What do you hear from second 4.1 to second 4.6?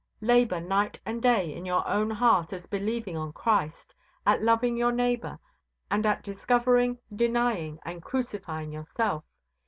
at